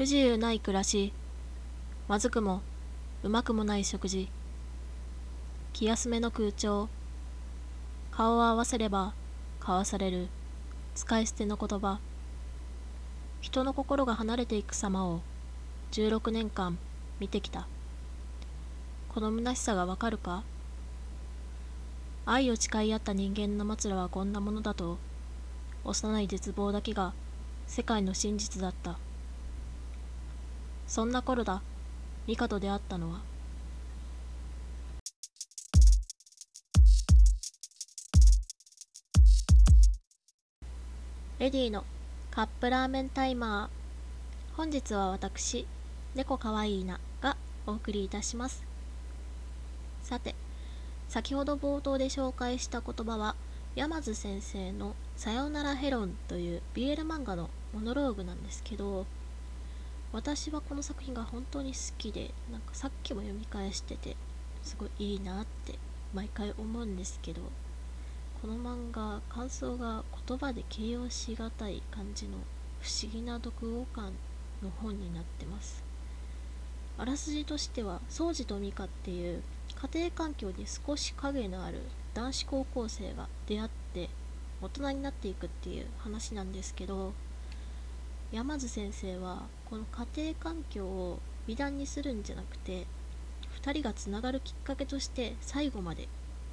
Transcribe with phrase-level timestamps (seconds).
[0.00, 1.12] 不自由ない暮らし。
[2.08, 2.62] まずくも
[3.22, 4.30] うまくもない食事。
[5.74, 6.88] 気休めの空調。
[8.10, 9.12] 顔を合わせれば
[9.58, 10.28] 交わされる。
[10.94, 11.98] 使い捨ての言葉。
[13.42, 15.20] 人の心が離れていく様を
[15.92, 16.78] 16年間
[17.18, 17.68] 見てきた。
[19.10, 20.44] この虚しさがわかるか？
[22.24, 24.96] 愛を誓い合った人間の末路はこんなものだと
[25.84, 27.12] 幼い絶望だけが
[27.66, 28.98] 世界の真実だった。
[30.90, 31.62] そんな頃だ。
[32.26, 33.20] ミカと出会ったのは。
[41.38, 41.84] レディの
[42.32, 44.56] カップラーメンタイマー。
[44.56, 45.64] 本日は私
[46.16, 47.36] 猫かわいいなが
[47.68, 48.64] お送りいたします。
[50.02, 50.34] さて
[51.08, 53.36] 先ほど冒頭で紹介した言葉は
[53.76, 59.06] 山津先生の「さよならヘロン」という BL 漫画のモノローグなんですけど
[60.12, 64.16] 私はこの作品が本当に好きでなんかさっきも読み返してて
[64.62, 65.78] すごいいいなって
[66.12, 67.42] 毎回思うんですけど
[68.42, 72.38] この漫画感想が言葉で形容しがたい感じの
[72.80, 74.12] 不思議な読後感
[74.62, 75.84] の本になってます。
[76.98, 79.42] あらすじとしては宗司と美香っていう
[79.92, 84.10] 家庭環境に少し影のある男子高校生が出会って
[84.60, 87.14] 大人になっていくっていう話なんですけど
[88.32, 92.86] 山津先生はこの家庭環境を美談にするんじゃなくて
[93.62, 96.06] 2人がつながるきっかけとして最後まで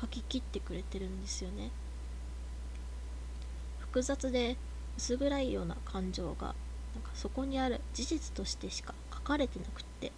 [0.00, 1.70] 書き切ってくれてるんですよね。
[3.80, 4.56] 複雑で
[4.96, 6.54] 薄暗いような感情が
[6.94, 10.12] なんかそこにある事実としてしか書かれてなくって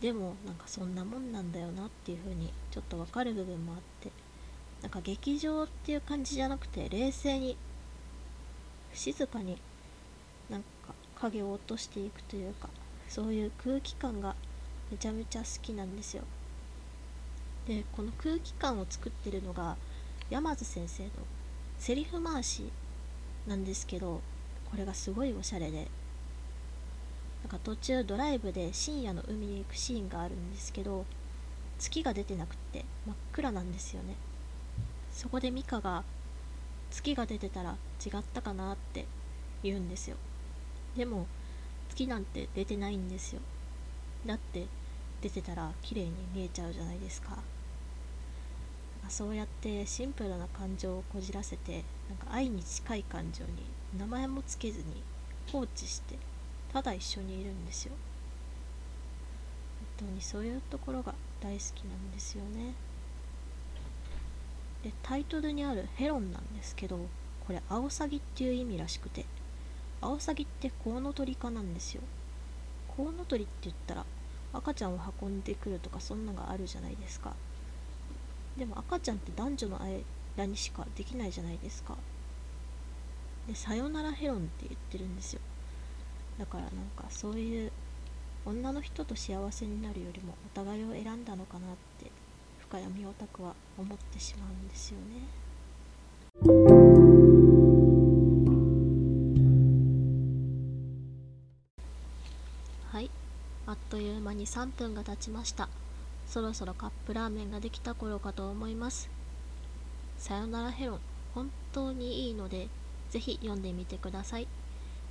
[0.00, 4.10] でもなんかそんなもんなんだよなっていう風にちょっとわかる部分もあって
[4.82, 7.56] なんか劇場っていう感じじゃなくて冷静に
[8.92, 9.58] 静かに
[11.20, 12.68] 影を落としていくというか
[13.08, 14.34] そういう空気感が
[14.90, 16.22] めちゃめちゃ好きなんですよ。
[17.66, 19.76] でこの空気感を作ってるのが
[20.30, 21.10] 山津先生の
[21.78, 22.70] セリフ回し
[23.46, 24.20] なんですけど
[24.70, 25.88] これがすごいおしゃれで
[27.42, 31.04] なんか途中ドライブで深夜の海に行くシーンがあるんですけど
[31.78, 34.14] 月が出てなくって真っ暗なんですよね。
[35.12, 36.04] そこでミカが
[36.90, 39.06] 月が出てたら違ったかなって
[39.62, 40.16] 言うんですよ。
[40.96, 41.26] でも
[41.90, 43.40] 月なんて出てないんですよ。
[44.24, 44.66] だって
[45.20, 47.38] 出てたら綺麗に見えちゃうじゃないですか。
[49.08, 53.50] そうやってシンプルな感情をこじらせてなんか愛に近い感情に
[53.96, 55.02] 名前もつけずに
[55.52, 56.18] 放置して
[56.72, 57.92] ただ一緒にいるんですよ。
[59.98, 62.74] 本当にそういうところが大好きなんですよね。
[64.82, 66.98] でタイトルにあるヘロンなんですけど
[67.46, 69.24] これアオサギっていう意味らしくて
[70.00, 72.02] アオサギってコウノトリ科なんですよ。
[72.96, 74.04] コウノトリって言ったら
[74.52, 77.34] 赤ちゃんを運んでくるとかそんなのがあるじゃないですか。
[78.56, 81.96] でも赤ちゃんって男女の間にしかできないじゃないですか。
[83.46, 85.40] でさよならヘロンって言ってるんですよ。
[86.38, 87.72] だからなんかそういう
[88.44, 92.10] 女の人と幸せになるよりもお互いを選んだのかなって
[92.58, 95.45] 深闇オタクは思ってしまうんですよね。
[102.92, 103.10] はい。
[103.66, 105.68] あっという間に3分が経ちました。
[106.26, 109.10] そろそろカップラーメンができた頃かと思います。
[110.18, 111.00] さよならヘロン。
[111.34, 112.68] 本当にいいので
[113.10, 114.48] ぜひ読んでみてください。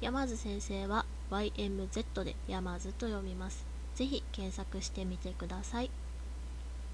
[0.00, 3.64] 山津先生は YMZ で山津と読みます。
[3.94, 5.90] ぜひ検索してみてください。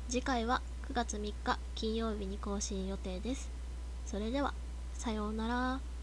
[0.08, 3.50] 次回は9月3日金曜日に更新予定です。
[4.06, 4.54] それでは
[4.94, 5.97] さようなら。